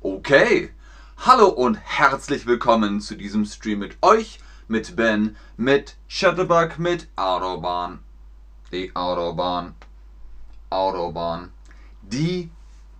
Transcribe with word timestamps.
Okay, 0.00 0.70
hallo 1.18 1.48
und 1.48 1.76
herzlich 1.76 2.46
willkommen 2.46 3.00
zu 3.00 3.16
diesem 3.16 3.46
Stream 3.46 3.78
mit 3.78 3.96
euch, 4.02 4.38
mit 4.68 4.94
Ben, 4.94 5.36
mit 5.56 5.96
Shutterbug, 6.06 6.78
mit 6.78 7.08
Autobahn. 7.16 8.00
Die 8.72 8.94
Autobahn. 8.94 9.74
Autobahn. 10.68 11.50
Die 12.02 12.50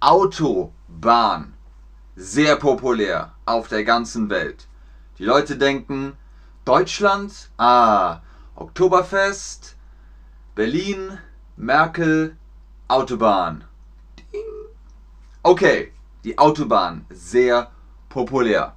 Autobahn. 0.00 1.52
Sehr 2.16 2.56
populär 2.56 3.34
auf 3.44 3.68
der 3.68 3.84
ganzen 3.84 4.30
Welt. 4.30 4.66
Die 5.18 5.24
Leute 5.24 5.58
denken, 5.58 6.16
Deutschland, 6.66 7.32
ah, 7.58 8.22
Oktoberfest, 8.56 9.76
Berlin, 10.56 11.16
Merkel, 11.56 12.36
Autobahn. 12.88 13.62
Ding. 14.32 14.42
Okay, 15.44 15.92
die 16.24 16.36
Autobahn, 16.36 17.06
sehr 17.08 17.70
populär. 18.08 18.74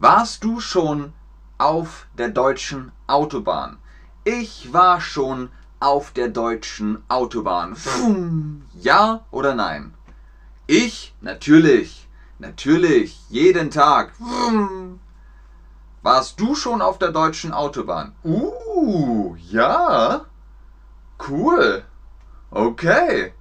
Warst 0.00 0.42
du 0.42 0.58
schon 0.58 1.12
auf 1.56 2.08
der 2.18 2.30
deutschen 2.30 2.90
Autobahn? 3.06 3.78
Ich 4.24 4.72
war 4.72 5.00
schon 5.00 5.50
auf 5.78 6.10
der 6.10 6.30
deutschen 6.30 7.00
Autobahn. 7.08 7.76
Pfum. 7.76 8.62
Ja 8.74 9.24
oder 9.30 9.54
nein? 9.54 9.94
Ich? 10.66 11.14
Natürlich. 11.20 12.08
Natürlich. 12.40 13.20
Jeden 13.28 13.70
Tag. 13.70 14.16
Pfum. 14.16 14.98
Warst 16.02 16.40
du 16.40 16.56
schon 16.56 16.82
auf 16.82 16.98
der 16.98 17.12
deutschen 17.12 17.52
Autobahn? 17.52 18.12
Uh, 18.24 19.36
ja. 19.50 20.26
Cool. 21.28 21.84
Okay. 22.50 23.32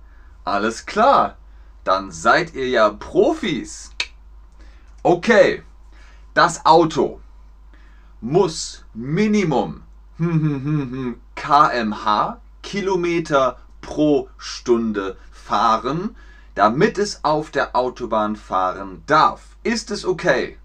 Alles 0.45 0.85
klar. 0.85 1.37
Dann 1.83 2.11
seid 2.11 2.53
ihr 2.53 2.69
ja 2.69 2.89
Profis. 2.89 3.89
Okay. 5.01 5.63
Das 6.35 6.65
Auto 6.65 7.19
muss 8.21 8.85
Minimum 8.93 9.81
kmh, 11.35 12.37
Kilometer 12.61 13.57
pro 13.81 14.29
Stunde 14.37 15.17
fahren, 15.31 16.15
damit 16.53 16.99
es 16.99 17.23
auf 17.23 17.49
der 17.49 17.75
Autobahn 17.75 18.35
fahren 18.35 19.01
darf. 19.07 19.57
Ist 19.63 19.89
es 19.89 20.05
okay? 20.05 20.57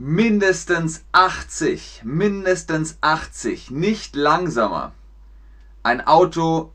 Mindestens 0.00 1.02
80, 1.10 2.02
mindestens 2.04 2.98
80, 3.00 3.72
nicht 3.72 4.14
langsamer. 4.14 4.92
Ein 5.82 6.06
Auto, 6.06 6.70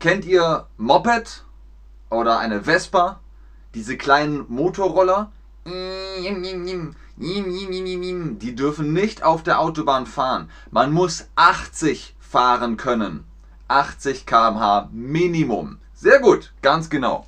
kennt 0.00 0.24
ihr 0.24 0.66
Moped 0.76 1.44
oder 2.10 2.40
eine 2.40 2.64
Vespa? 2.64 3.20
Diese 3.76 3.96
kleinen 3.96 4.44
Motorroller? 4.48 5.30
Die 8.40 8.54
dürfen 8.56 8.92
nicht 8.92 9.22
auf 9.22 9.44
der 9.44 9.60
Autobahn 9.60 10.06
fahren. 10.06 10.50
Man 10.72 10.90
muss 10.90 11.28
80 11.36 12.16
fahren 12.18 12.76
können. 12.76 13.22
80 13.68 14.26
km/h 14.26 14.88
Minimum. 14.90 15.78
Sehr 15.94 16.18
gut, 16.18 16.52
ganz 16.60 16.90
genau. 16.90 17.24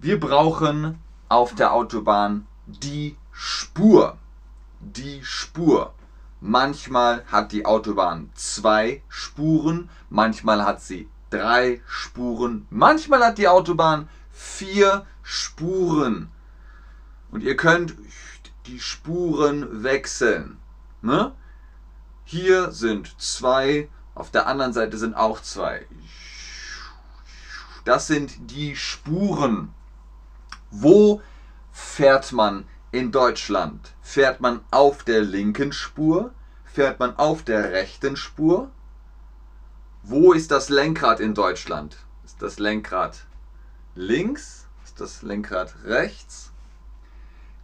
Wir 0.00 0.18
brauchen 0.18 0.98
auf 1.28 1.54
der 1.54 1.74
Autobahn 1.74 2.46
die 2.66 3.16
Spur. 3.32 4.18
Die 4.80 5.24
Spur. 5.24 5.94
Manchmal 6.40 7.24
hat 7.26 7.52
die 7.52 7.64
Autobahn 7.64 8.30
zwei 8.34 9.02
Spuren, 9.08 9.88
manchmal 10.10 10.64
hat 10.64 10.82
sie 10.82 11.08
drei 11.30 11.80
Spuren, 11.86 12.66
manchmal 12.70 13.24
hat 13.24 13.38
die 13.38 13.48
Autobahn 13.48 14.08
vier 14.30 15.06
Spuren. 15.22 16.30
Und 17.30 17.42
ihr 17.42 17.56
könnt 17.56 17.96
die 18.66 18.80
Spuren 18.80 19.82
wechseln. 19.82 20.58
Ne? 21.02 21.32
Hier 22.24 22.70
sind 22.70 23.14
zwei, 23.20 23.88
auf 24.14 24.30
der 24.30 24.46
anderen 24.46 24.72
Seite 24.72 24.98
sind 24.98 25.14
auch 25.14 25.40
zwei. 25.40 25.86
Das 27.84 28.06
sind 28.06 28.50
die 28.50 28.76
Spuren. 28.76 29.72
Wo 30.70 31.22
fährt 31.96 32.30
man 32.32 32.68
in 32.92 33.10
Deutschland? 33.10 33.94
Fährt 34.02 34.42
man 34.42 34.60
auf 34.70 35.02
der 35.02 35.22
linken 35.22 35.72
Spur? 35.72 36.30
Fährt 36.66 37.00
man 37.00 37.16
auf 37.16 37.42
der 37.42 37.72
rechten 37.72 38.18
Spur? 38.18 38.70
Wo 40.02 40.34
ist 40.34 40.50
das 40.50 40.68
Lenkrad 40.68 41.20
in 41.20 41.34
Deutschland? 41.34 41.96
Ist 42.22 42.42
das 42.42 42.58
Lenkrad 42.58 43.24
links? 43.94 44.66
Ist 44.84 45.00
das 45.00 45.22
Lenkrad 45.22 45.74
rechts? 45.84 46.52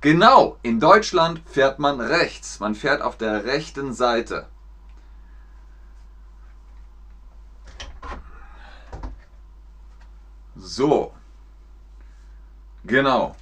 Genau, 0.00 0.56
in 0.62 0.80
Deutschland 0.80 1.42
fährt 1.44 1.78
man 1.78 2.00
rechts. 2.00 2.58
Man 2.58 2.74
fährt 2.74 3.02
auf 3.02 3.18
der 3.18 3.44
rechten 3.44 3.92
Seite. 3.92 4.46
So. 10.56 11.12
Genau. 12.84 13.36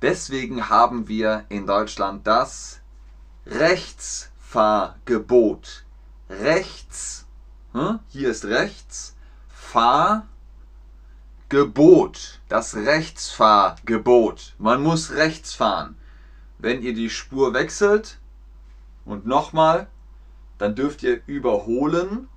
Deswegen 0.00 0.68
haben 0.68 1.08
wir 1.08 1.44
in 1.48 1.66
Deutschland 1.66 2.24
das 2.26 2.80
Rechtsfahrgebot. 3.46 5.84
Rechts. 6.30 7.26
Hm? 7.72 7.98
Hier 8.08 8.30
ist 8.30 8.44
rechts. 8.44 9.16
Fahr 9.48 10.28
Gebot, 11.48 12.40
das 12.50 12.76
Rechtsfahrgebot. 12.76 14.54
Man 14.58 14.82
muss 14.82 15.12
rechts 15.12 15.54
fahren. 15.54 15.96
Wenn 16.58 16.82
ihr 16.82 16.92
die 16.92 17.08
Spur 17.08 17.54
wechselt 17.54 18.18
und 19.06 19.26
nochmal, 19.26 19.86
dann 20.58 20.74
dürft 20.74 21.02
ihr 21.02 21.22
überholen, 21.26 22.28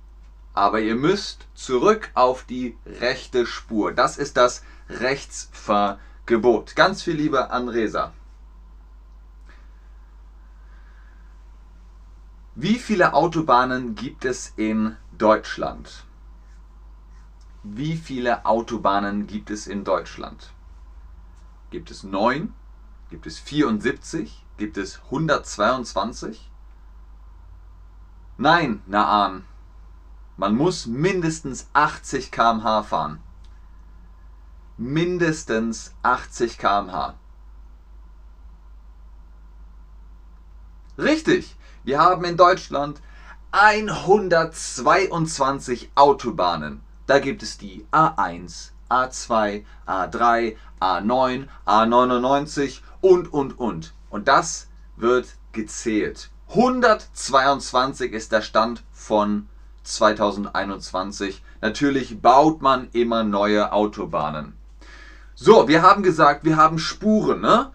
aber 0.54 0.80
ihr 0.80 0.94
müsst 0.94 1.46
zurück 1.54 2.10
auf 2.14 2.44
die 2.44 2.78
rechte 2.86 3.44
Spur. 3.44 3.92
Das 3.92 4.16
ist 4.16 4.38
das 4.38 4.62
Rechtsfahrgebot. 4.88 6.00
Ganz 6.26 7.02
viel 7.02 7.16
Liebe 7.16 7.50
an 7.50 7.68
Resa. 7.68 8.12
Wie 12.54 12.78
viele 12.78 13.12
Autobahnen 13.12 13.96
gibt 13.96 14.24
es 14.24 14.52
in 14.56 14.96
Deutschland? 15.18 16.04
Wie 17.64 17.96
viele 17.96 18.44
Autobahnen 18.44 19.26
gibt 19.26 19.50
es 19.50 19.66
in 19.66 19.82
Deutschland? 19.84 20.52
Gibt 21.70 21.90
es 21.90 22.04
9? 22.04 22.54
Gibt 23.10 23.26
es 23.26 23.40
74? 23.40 24.44
Gibt 24.58 24.76
es 24.76 25.00
122? 25.06 26.50
Nein, 28.36 28.82
Naan. 28.86 29.44
Man 30.36 30.54
muss 30.54 30.86
mindestens 30.86 31.68
80 31.72 32.30
km/h 32.30 32.84
fahren. 32.84 33.20
Mindestens 34.76 35.94
80 36.02 36.58
km/h. 36.58 37.14
Richtig, 40.98 41.56
wir 41.84 41.98
haben 41.98 42.24
in 42.24 42.36
Deutschland 42.36 43.00
122 43.50 45.90
Autobahnen. 45.94 46.82
Da 47.06 47.18
gibt 47.18 47.42
es 47.42 47.56
die 47.58 47.84
A1, 47.92 48.70
A2, 48.88 49.64
A3, 49.86 50.56
A9, 50.80 51.48
A99 51.66 52.80
und, 53.00 53.32
und, 53.32 53.58
und. 53.58 53.92
Und 54.10 54.28
das 54.28 54.68
wird 54.96 55.34
gezählt. 55.52 56.30
122 56.48 58.12
ist 58.12 58.32
der 58.32 58.42
Stand 58.42 58.82
von 58.92 59.48
2021. 59.84 61.42
Natürlich 61.60 62.20
baut 62.20 62.62
man 62.62 62.88
immer 62.92 63.24
neue 63.24 63.72
Autobahnen. 63.72 64.56
So, 65.44 65.66
wir 65.66 65.82
haben 65.82 66.04
gesagt, 66.04 66.44
wir 66.44 66.56
haben 66.56 66.78
Spuren. 66.78 67.40
Ne? 67.40 67.72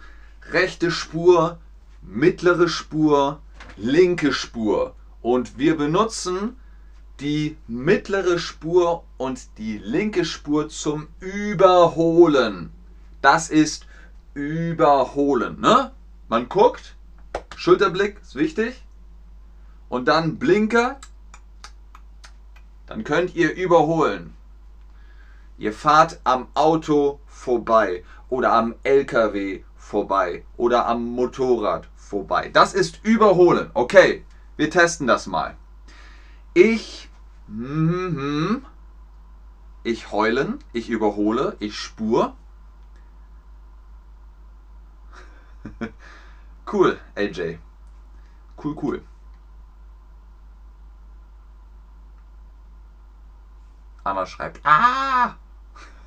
Rechte 0.51 0.89
Spur, 0.89 1.59
mittlere 2.01 2.69
Spur, 2.69 3.41
linke 3.75 4.31
Spur. 4.31 4.95
Und 5.21 5.57
wir 5.57 5.75
benutzen 5.75 6.55
die 7.19 7.57
mittlere 7.67 8.39
Spur 8.39 9.03
und 9.17 9.57
die 9.57 9.79
linke 9.79 10.23
Spur 10.23 10.69
zum 10.69 11.09
Überholen. 11.19 12.71
Das 13.21 13.49
ist 13.49 13.85
Überholen. 14.33 15.59
Ne? 15.59 15.91
Man 16.29 16.47
guckt, 16.47 16.95
Schulterblick 17.57 18.21
ist 18.21 18.35
wichtig. 18.35 18.81
Und 19.89 20.07
dann 20.07 20.37
Blinker. 20.37 21.01
Dann 22.85 23.03
könnt 23.03 23.35
ihr 23.35 23.53
überholen. 23.53 24.36
Ihr 25.57 25.73
fahrt 25.73 26.21
am 26.23 26.47
Auto 26.53 27.19
vorbei 27.25 28.03
oder 28.29 28.53
am 28.53 28.75
LKW 28.83 29.63
vorbei 29.75 30.45
oder 30.55 30.85
am 30.87 31.03
Motorrad 31.03 31.89
vorbei. 31.95 32.49
Das 32.53 32.75
ist 32.75 33.03
überholen. 33.03 33.71
Okay, 33.73 34.23
wir 34.55 34.69
testen 34.69 35.07
das 35.07 35.25
mal. 35.25 35.57
Ich, 36.53 37.09
mm, 37.47 38.57
ich 39.83 40.11
heulen, 40.11 40.59
ich 40.73 40.89
überhole, 40.89 41.55
ich 41.59 41.75
spur. 41.75 42.35
cool, 46.71 46.99
AJ. 47.15 47.57
Cool, 48.63 48.75
cool. 48.81 49.01
Anna 54.03 54.25
schreibt, 54.25 54.61
ah! 54.63 55.35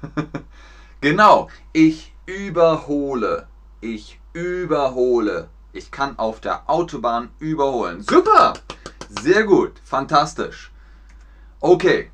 genau, 1.00 1.48
ich 1.72 2.12
überhole. 2.26 3.46
Ich 3.80 4.20
überhole. 4.32 5.48
Ich 5.72 5.90
kann 5.90 6.18
auf 6.18 6.40
der 6.40 6.68
Autobahn 6.68 7.30
überholen. 7.38 8.02
Super! 8.02 8.54
Sehr 9.08 9.44
gut, 9.44 9.80
fantastisch. 9.84 10.70
Okay, 11.60 12.10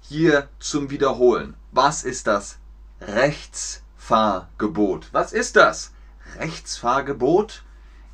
hier 0.00 0.48
zum 0.58 0.88
Wiederholen. 0.90 1.54
Was 1.70 2.04
ist 2.04 2.26
das 2.26 2.58
Rechtsfahrgebot? 3.00 5.08
Was 5.12 5.32
ist 5.32 5.56
das? 5.56 5.92
Rechtsfahrgebot? 6.38 7.64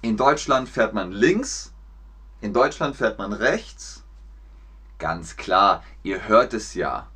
In 0.01 0.17
Deutschland 0.17 0.69
fährt 0.69 0.95
man 0.95 1.11
links, 1.13 1.73
in 2.41 2.53
Deutschland 2.53 2.95
fährt 2.95 3.19
man 3.19 3.33
rechts. 3.33 4.05
Ganz 4.99 5.37
klar, 5.37 5.83
ihr 6.03 6.29
hört 6.29 6.55
es 6.55 6.75
ja. 6.75 7.09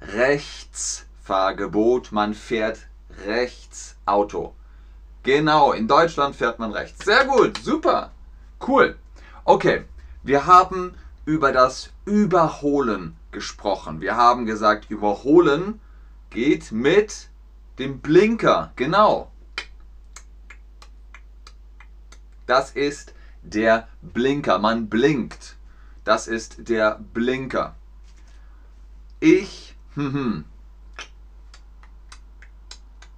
Rechtsfahrgebot, 0.00 2.12
man 2.12 2.34
fährt 2.34 2.86
rechts 3.26 3.96
Auto. 4.06 4.54
Genau, 5.22 5.72
in 5.72 5.86
Deutschland 5.86 6.36
fährt 6.36 6.58
man 6.58 6.72
rechts. 6.72 7.04
Sehr 7.04 7.26
gut, 7.26 7.58
super, 7.58 8.10
cool. 8.66 8.96
Okay, 9.44 9.84
wir 10.22 10.46
haben 10.46 10.94
über 11.24 11.52
das 11.52 11.90
Überholen 12.04 13.16
gesprochen. 13.30 14.00
Wir 14.00 14.16
haben 14.16 14.46
gesagt, 14.46 14.90
Überholen 14.90 15.80
geht 16.30 16.72
mit 16.72 17.28
dem 17.78 18.00
Blinker. 18.00 18.72
Genau. 18.76 19.30
Das 22.46 22.72
ist 22.72 23.14
der 23.42 23.88
Blinker. 24.02 24.58
Man 24.58 24.88
blinkt. 24.88 25.56
Das 26.04 26.26
ist 26.26 26.68
der 26.68 26.98
Blinker. 27.14 27.76
Ich, 29.20 29.69
hm, 29.94 30.12
hm. 30.12 30.44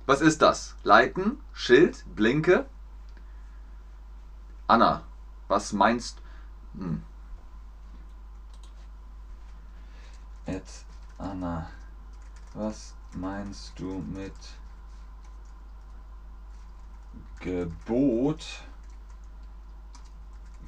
Was 0.06 0.20
ist 0.20 0.42
das? 0.42 0.74
Leiten, 0.82 1.40
Schild, 1.52 2.04
Blinke? 2.14 2.66
Anna, 4.66 5.04
was 5.48 5.72
meinst? 5.72 6.18
Hm. 6.74 7.02
Ed 10.46 10.64
Anna, 11.18 11.70
was 12.54 12.94
meinst 13.14 13.78
du 13.78 13.98
mit 13.98 14.32
Gebot? 17.40 18.44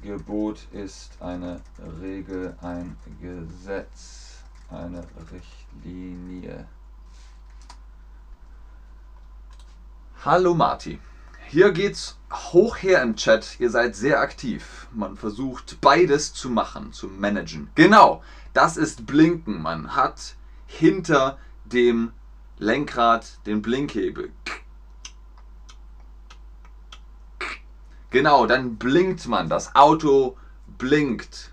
Gebot 0.01 0.67
ist 0.71 1.21
eine 1.21 1.61
Regel, 1.99 2.55
ein 2.61 2.95
Gesetz, 3.19 4.34
eine 4.69 5.05
Richtlinie. 5.31 6.67
Hallo 10.23 10.53
Marti. 10.55 10.99
Hier 11.47 11.71
geht's 11.71 12.17
hoch 12.31 12.77
her 12.77 13.01
im 13.03 13.15
Chat. 13.15 13.59
Ihr 13.59 13.69
seid 13.69 13.95
sehr 13.95 14.19
aktiv. 14.19 14.87
Man 14.91 15.15
versucht 15.15 15.79
beides 15.81 16.33
zu 16.33 16.49
machen, 16.49 16.91
zu 16.91 17.07
managen. 17.07 17.69
Genau, 17.75 18.23
das 18.53 18.77
ist 18.77 19.05
Blinken. 19.05 19.61
Man 19.61 19.95
hat 19.95 20.35
hinter 20.65 21.37
dem 21.65 22.11
Lenkrad 22.57 23.45
den 23.45 23.61
Blinkhebel. 23.61 24.31
Genau, 28.09 28.45
dann 28.47 28.77
blinkt 28.77 29.27
man. 29.27 29.49
Das 29.49 29.75
Auto 29.75 30.37
blinkt. 30.77 31.51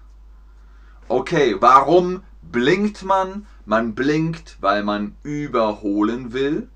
Okay, 1.08 1.56
warum 1.60 2.22
blinkt 2.42 3.02
man? 3.02 3.46
Man 3.64 3.94
blinkt, 3.94 4.58
weil 4.60 4.82
man 4.82 5.16
überholen 5.22 6.32
will. 6.32 6.68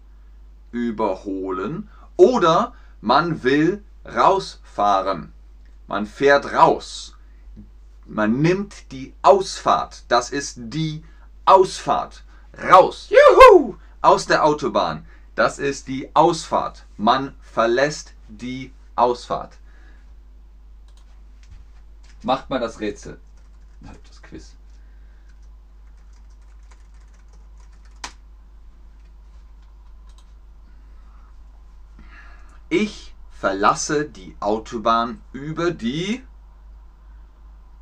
Überholen. 0.71 1.89
Oder 2.17 2.75
man 3.01 3.43
will 3.43 3.83
rausfahren. 4.05 5.33
Man 5.87 6.07
fährt 6.07 6.53
raus. 6.53 7.17
Man 8.07 8.41
nimmt 8.41 8.93
die 8.93 9.15
Ausfahrt. 9.23 10.05
Das 10.09 10.31
ist 10.31 10.57
die 10.59 11.05
Ausfahrt. 11.45 12.25
Raus. 12.71 13.11
Juhu! 13.11 13.77
Aus 14.01 14.27
der 14.27 14.45
Autobahn. 14.45 15.05
Das 15.35 15.59
ist 15.59 15.89
die 15.89 16.09
Ausfahrt. 16.15 16.87
Man 16.97 17.35
verlässt 17.41 18.15
die 18.29 18.73
Ausfahrt. 18.95 19.59
Macht 22.23 22.49
mal 22.49 22.61
das 22.61 22.81
Rätsel. 22.81 23.19
Das 23.81 24.23
Quiz. 24.23 24.55
Ich 32.69 33.15
verlasse 33.31 34.07
die 34.07 34.35
Autobahn 34.41 35.23
über 35.33 35.71
die 35.71 36.25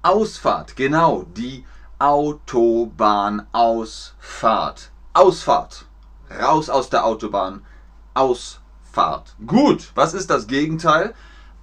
Ausfahrt. 0.03 0.77
Genau, 0.77 1.23
die 1.23 1.65
Autobahnausfahrt. 1.99 4.91
Ausfahrt. 5.15 5.87
Raus 6.31 6.69
aus 6.69 6.91
der 6.91 7.07
Autobahn. 7.07 7.65
Ausfahrt. 8.13 9.35
Gut, 9.47 9.91
was 9.95 10.13
ist 10.13 10.29
das 10.29 10.49
Gegenteil? 10.49 11.15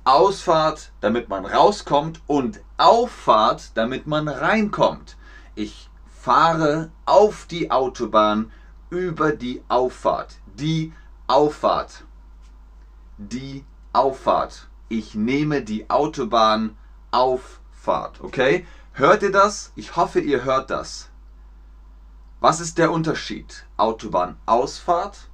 Ausfahrt, 0.04 0.92
damit 1.02 1.30
man 1.30 1.46
rauskommt 1.46 2.22
und 2.26 2.60
Auffahrt, 2.78 3.70
damit 3.76 4.08
man 4.08 4.28
reinkommt. 4.28 5.16
Ich 5.54 5.92
fahre 6.08 6.90
auf 7.06 7.46
die 7.46 7.70
Autobahn 7.70 8.52
über 8.90 9.32
die 9.32 9.62
Auffahrt. 9.68 10.38
Die 10.56 10.92
Auffahrt. 11.28 12.04
Die 13.30 13.64
Auffahrt. 13.94 14.68
Ich 14.90 15.14
nehme 15.14 15.62
die 15.62 15.90
Autobahn 15.90 16.76
Auffahrt. 17.12 18.20
Okay? 18.22 18.66
Hört 18.94 19.22
ihr 19.22 19.32
das? 19.32 19.72
Ich 19.76 19.96
hoffe, 19.96 20.20
ihr 20.20 20.44
hört 20.44 20.72
das. 20.72 21.10
Was 22.40 22.60
ist 22.60 22.80
der 22.80 22.92
Unterschied? 22.92 23.66
Autobahnausfahrt, 23.78 25.30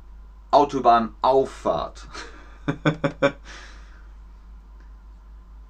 Autobahnauffahrt. 0.52 2.08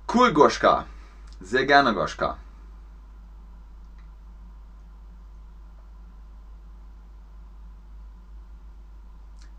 Cool, 0.10 0.32
Goschka. 0.32 0.86
Sehr 1.41 1.65
gerne, 1.65 1.94
Goschka. 1.94 2.38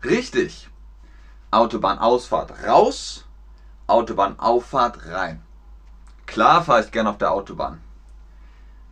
Richtig. 0.03 0.69
Autobahnausfahrt 1.51 2.63
raus, 2.65 3.25
Autobahnauffahrt 3.87 5.07
rein. 5.07 5.41
Klar 6.25 6.63
fahre 6.63 6.83
ich 6.83 6.91
gerne 6.91 7.09
auf 7.09 7.17
der 7.17 7.31
Autobahn. 7.31 7.81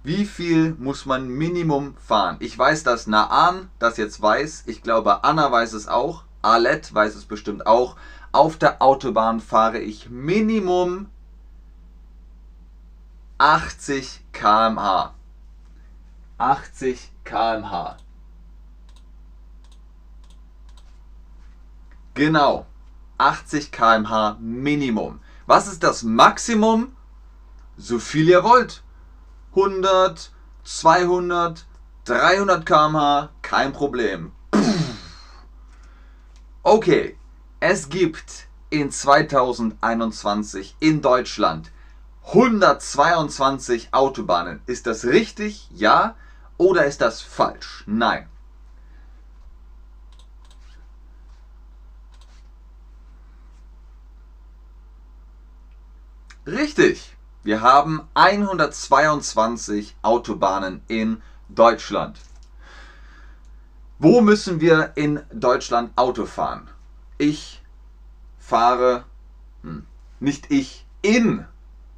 Wie 0.04 0.26
viel 0.26 0.74
muss 0.80 1.06
man 1.06 1.28
Minimum 1.28 1.96
fahren? 1.98 2.38
Ich 2.40 2.58
weiß, 2.58 2.84
dass 2.84 3.08
Naan 3.08 3.70
das 3.78 3.98
jetzt 3.98 4.22
weiß. 4.22 4.64
Ich 4.66 4.82
glaube, 4.82 5.24
Anna 5.24 5.52
weiß 5.52 5.74
es 5.74 5.88
auch. 5.88 6.24
Alet 6.42 6.94
weiß 6.94 7.14
es 7.16 7.26
bestimmt 7.26 7.68
auch. 7.68 7.96
Auf 8.32 8.58
der 8.58 8.82
Autobahn 8.82 9.40
fahre 9.40 9.80
ich 9.80 10.10
Minimum 10.10 11.10
80 13.38 14.24
km/h. 14.32 15.14
80 16.38 17.12
km/h. 17.24 17.98
Genau. 22.17 22.65
80 23.19 23.71
km/h 23.71 24.38
Minimum. 24.39 25.19
Was 25.45 25.67
ist 25.67 25.83
das 25.83 26.01
Maximum? 26.01 26.95
So 27.77 28.00
viel 28.00 28.27
ihr 28.27 28.43
wollt. 28.43 28.81
100, 29.51 30.31
200, 30.63 31.65
300 32.05 32.65
km/h, 32.65 33.29
kein 33.43 33.71
Problem. 33.71 34.31
Okay, 36.63 37.15
es 37.59 37.88
gibt 37.89 38.47
in 38.71 38.89
2021 38.89 40.75
in 40.79 41.03
Deutschland 41.03 41.71
122 42.25 43.89
Autobahnen. 43.93 44.62
Ist 44.65 44.88
das 44.88 45.05
richtig? 45.05 45.69
Ja. 45.71 46.15
Oder 46.57 46.86
ist 46.86 47.01
das 47.01 47.21
falsch? 47.21 47.83
Nein. 47.86 48.27
Richtig. 56.48 57.13
Wir 57.44 57.60
haben 57.62 58.08
122 58.13 59.98
Autobahnen 60.01 60.82
in 60.88 61.22
Deutschland. 61.50 62.18
Wo 64.00 64.22
müssen 64.22 64.62
wir 64.62 64.94
in 64.96 65.20
Deutschland 65.34 65.92
Auto 65.98 66.25
fahren? 66.25 66.70
Ich 67.18 67.62
fahre, 68.39 69.04
hm, 69.62 69.86
nicht 70.22 70.50
ich, 70.50 70.86
in, 71.01 71.46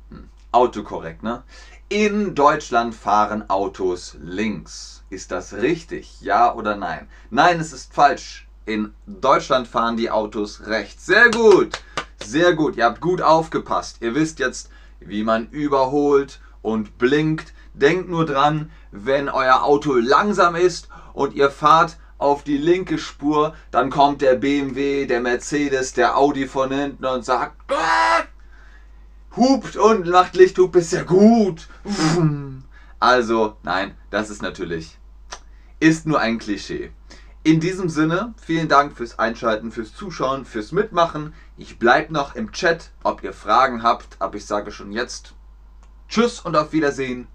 hm, 0.09 0.29
autokorrekt, 0.51 1.21
ne? 1.21 1.43
In 1.87 2.33
Deutschland 2.33 2.95
fahren 2.95 3.47
Autos 3.51 4.17
links. 4.19 5.03
Ist 5.11 5.29
das 5.29 5.53
richtig? 5.53 6.21
Ja 6.21 6.55
oder 6.55 6.75
nein? 6.75 7.07
Nein, 7.29 7.59
es 7.59 7.71
ist 7.71 7.93
falsch. 7.93 8.47
In 8.65 8.95
Deutschland 9.05 9.67
fahren 9.67 9.95
die 9.97 10.09
Autos 10.09 10.65
rechts. 10.65 11.05
Sehr 11.05 11.29
gut. 11.29 11.79
Sehr 12.23 12.53
gut. 12.53 12.77
Ihr 12.77 12.85
habt 12.85 13.01
gut 13.01 13.21
aufgepasst. 13.21 13.97
Ihr 14.01 14.15
wisst 14.15 14.39
jetzt, 14.39 14.69
wie 14.99 15.23
man 15.23 15.49
überholt 15.49 16.39
und 16.61 16.97
blinkt. 16.97 17.53
Denkt 17.73 18.09
nur 18.09 18.25
dran, 18.25 18.71
wenn 18.91 19.29
euer 19.29 19.63
Auto 19.63 19.93
langsam 19.93 20.55
ist 20.55 20.89
und 21.13 21.33
ihr 21.33 21.49
fahrt 21.49 21.97
auf 22.17 22.43
die 22.43 22.57
linke 22.57 22.97
Spur, 22.97 23.55
dann 23.71 23.89
kommt 23.89 24.21
der 24.21 24.35
BMW, 24.35 25.05
der 25.05 25.21
Mercedes, 25.21 25.93
der 25.93 26.17
Audi 26.17 26.47
von 26.47 26.71
hinten 26.71 27.05
und 27.05 27.23
sagt, 27.23 27.55
ah! 27.71 28.23
hupt 29.35 29.77
und 29.77 30.05
macht 30.07 30.35
Lichthup, 30.35 30.75
ist 30.75 30.91
ja 30.91 31.03
gut. 31.03 31.67
Also, 32.99 33.55
nein, 33.63 33.95
das 34.09 34.29
ist 34.29 34.41
natürlich, 34.41 34.97
ist 35.79 36.05
nur 36.05 36.19
ein 36.19 36.37
Klischee. 36.37 36.91
In 37.43 37.61
diesem 37.61 37.87
Sinne, 37.87 38.33
vielen 38.41 38.67
Dank 38.67 38.97
fürs 38.97 39.17
Einschalten, 39.17 39.71
fürs 39.71 39.95
Zuschauen, 39.95 40.43
fürs 40.43 40.73
Mitmachen. 40.73 41.33
Ich 41.59 41.77
bleibe 41.77 42.13
noch 42.13 42.35
im 42.35 42.53
Chat, 42.53 42.89
ob 43.03 43.21
ihr 43.21 43.33
Fragen 43.33 43.83
habt, 43.83 44.15
aber 44.21 44.35
ich 44.35 44.45
sage 44.45 44.71
schon 44.71 44.93
jetzt 44.93 45.35
Tschüss 46.07 46.39
und 46.39 46.55
auf 46.55 46.71
Wiedersehen. 46.71 47.27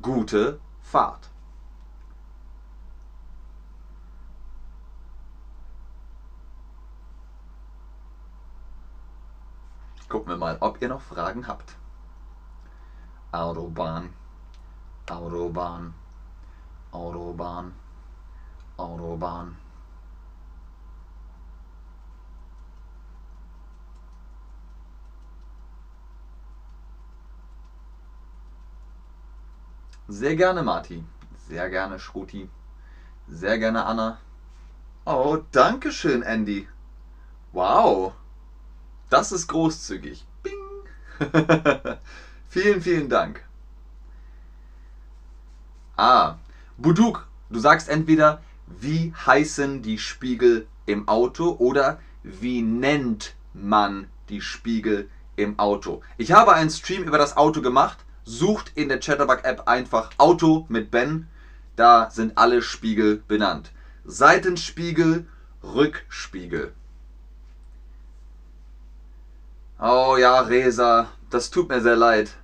Gute 0.00 0.60
Fahrt. 0.82 1.30
Gucken 10.08 10.28
wir 10.28 10.36
mal, 10.36 10.58
ob 10.60 10.80
ihr 10.80 10.88
noch 10.88 11.02
Fragen 11.02 11.48
habt. 11.48 11.74
Autobahn, 13.32 14.10
Autobahn, 15.10 15.92
Autobahn, 16.92 17.74
Autobahn. 18.76 19.61
Sehr 30.08 30.36
gerne, 30.36 30.62
Marti. 30.62 31.04
Sehr 31.48 31.70
gerne, 31.70 31.98
Schruti. 31.98 32.48
Sehr 33.28 33.58
gerne, 33.58 33.84
Anna. 33.84 34.18
Oh, 35.04 35.38
danke 35.52 35.92
schön, 35.92 36.22
Andy. 36.22 36.68
Wow. 37.52 38.14
Das 39.10 39.32
ist 39.32 39.46
großzügig. 39.46 40.24
Bing. 40.42 40.52
vielen, 42.48 42.80
vielen 42.80 43.08
Dank. 43.08 43.44
Ah, 45.96 46.36
Buduk, 46.78 47.28
du 47.50 47.58
sagst 47.58 47.88
entweder, 47.88 48.40
wie 48.66 49.12
heißen 49.14 49.82
die 49.82 49.98
Spiegel 49.98 50.66
im 50.86 51.06
Auto 51.08 51.56
oder 51.58 52.00
wie 52.22 52.62
nennt 52.62 53.34
man 53.52 54.08
die 54.28 54.40
Spiegel 54.40 55.08
im 55.36 55.58
Auto. 55.58 56.02
Ich 56.16 56.32
habe 56.32 56.54
einen 56.54 56.70
Stream 56.70 57.02
über 57.04 57.18
das 57.18 57.36
Auto 57.36 57.60
gemacht. 57.60 57.98
Sucht 58.24 58.72
in 58.74 58.88
der 58.88 59.00
Chatterbug-App 59.00 59.66
einfach 59.66 60.10
Auto 60.18 60.66
mit 60.68 60.90
Ben. 60.90 61.28
Da 61.76 62.10
sind 62.10 62.38
alle 62.38 62.62
Spiegel 62.62 63.22
benannt. 63.26 63.72
Seitenspiegel, 64.04 65.26
Rückspiegel. 65.62 66.72
Oh 69.80 70.16
ja, 70.18 70.40
Resa, 70.40 71.08
das 71.30 71.50
tut 71.50 71.68
mir 71.68 71.80
sehr 71.80 71.96
leid. 71.96 72.36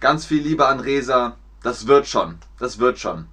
Ganz 0.00 0.26
viel 0.26 0.42
Liebe 0.42 0.66
an 0.66 0.80
Resa. 0.80 1.36
Das 1.62 1.86
wird 1.86 2.06
schon. 2.06 2.38
Das 2.58 2.78
wird 2.78 2.98
schon. 2.98 3.28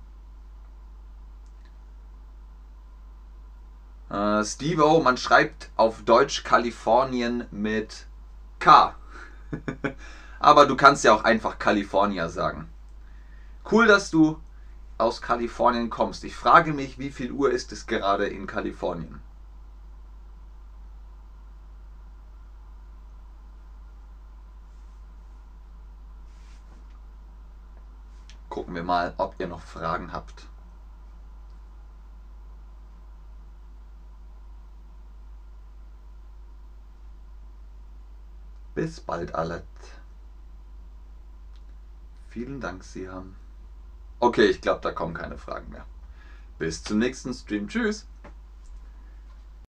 Äh, 4.10 4.44
Steve 4.44 4.86
O, 4.86 5.02
man 5.02 5.18
schreibt 5.18 5.70
auf 5.76 6.04
Deutsch 6.04 6.44
Kalifornien 6.44 7.46
mit 7.52 8.06
K. 8.60 8.96
Aber 10.40 10.66
du 10.66 10.76
kannst 10.76 11.04
ja 11.04 11.14
auch 11.14 11.24
einfach 11.24 11.60
California 11.60 12.30
sagen. 12.30 12.70
Cool, 13.70 13.88
dass 13.88 14.12
du 14.12 14.40
aus 14.98 15.22
Kalifornien 15.22 15.90
kommst. 15.90 16.24
Ich 16.24 16.36
frage 16.36 16.74
mich, 16.74 17.00
wie 17.00 17.12
viel 17.12 17.32
Uhr 17.32 17.52
ist 17.52 17.72
es 17.72 17.86
gerade 17.86 18.28
in 18.28 18.48
Kalifornien? 18.48 19.22
gucken 28.58 28.74
wir 28.74 28.84
mal, 28.84 29.14
ob 29.18 29.36
ihr 29.38 29.48
noch 29.48 29.62
Fragen 29.62 30.12
habt. 30.12 30.48
Bis 38.78 39.00
bald, 39.00 39.34
Alet. 39.34 39.64
Vielen 42.30 42.62
Dank, 42.62 42.84
Sie 42.84 43.10
haben. 43.10 43.36
Okay, 44.20 44.46
ich 44.46 44.62
glaube, 44.62 44.82
da 44.84 44.92
kommen 44.92 45.16
keine 45.16 45.40
Fragen 45.40 45.72
mehr. 45.72 45.88
Bis 46.60 46.84
zum 46.84 47.00
nächsten 47.00 47.34
Stream. 47.34 47.68
Tschüss. 47.68 48.06